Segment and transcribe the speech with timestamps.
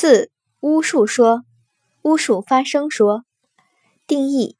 [0.00, 0.30] 四、
[0.60, 1.42] 巫术说，
[2.02, 3.24] 巫术发生说。
[4.06, 4.56] 定义：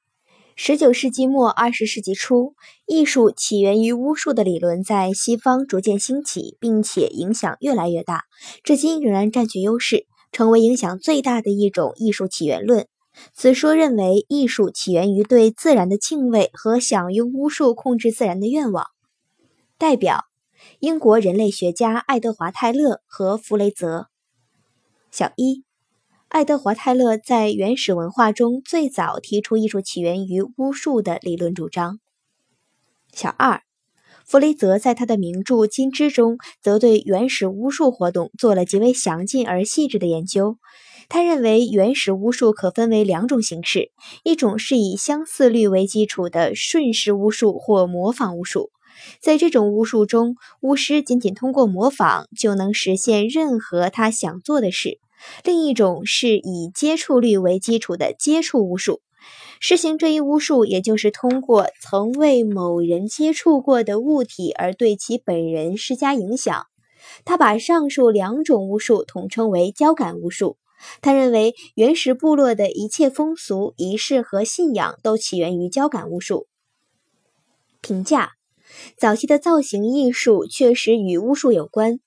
[0.56, 8.24] 十九世纪末二十世纪初，艺术起源于巫术的理论在西方逐渐兴起，并且影响越来越大，
[8.64, 12.88] 至今仍然占据优势，成为影响最大的一种艺术起源论。
[13.32, 18.88] 此说认为，艺术起源于对自然的敬畏和想用巫术控制自然的愿望。
[19.78, 20.24] 代表。
[20.80, 24.08] 英国人类学家爱德华·泰勒和弗雷泽。
[25.10, 25.64] 小一，
[26.28, 31.98] 爱德华·泰勒在原始文化中最早提出艺术起源于巫术的理论主张。
[33.14, 33.62] 小二，
[34.26, 40.58] 弗雷泽在他的名著《金枝》中，则对原始巫术活动做了极为详尽而细致的研究。
[41.08, 43.90] 他认为，原始巫术可分为两种形式：
[44.24, 48.70] 一种是以相似律为基础的顺势巫术或模仿巫术。
[49.20, 54.98] 在这种巫术中，巫师仅仅通过模仿就能实现任何他想做的事。
[55.44, 59.00] 另一种是以接触率为基础的接触巫术。
[59.60, 66.66] 实行这一巫术，也就是通过曾为某人接触过的物体而对其本人施加影响。
[67.24, 70.56] 他把上述两种巫术统称为交感巫术。
[71.00, 76.46] 他认为，原始部落的一切风俗、仪式和信仰都起源于交感巫术。
[77.80, 78.32] 评价。
[78.96, 81.98] 早期的造型艺术确实与巫术有关。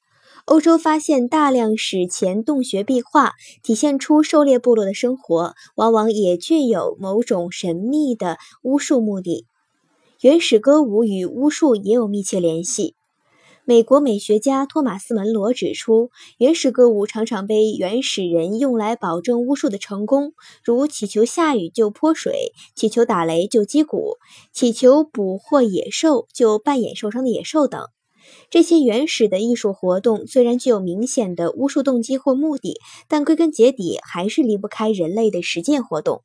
[0.46, 9.46] 欧洲发现大量史前洞穴壁画，体现出狩猎部落的生活，往往也具有某种神秘的巫术目的。
[10.22, 12.96] 原始歌舞与巫术也有密切联系。
[13.64, 20.34] 美国美学家托马斯·门罗指出，原始歌舞常常被原始人用来保证巫术的成功，
[20.64, 24.18] 如祈求下雨就泼水，祈求打雷就击鼓，
[24.52, 27.86] 祈求捕获野兽就扮演受伤的野兽等。
[28.50, 36.24] 这些原始的艺术活动虽然具有明显的巫术动机或目的，但归根结底还是离不开人类的实践活动。